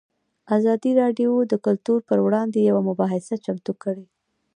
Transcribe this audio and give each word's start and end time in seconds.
ازادي 0.57 0.91
راډیو 1.01 1.31
د 1.51 1.53
کلتور 1.65 1.99
پر 2.07 2.17
وړاندې 2.25 2.59
یوه 2.69 2.81
مباحثه 2.89 3.35
چمتو 3.45 3.73
کړې. 3.83 4.05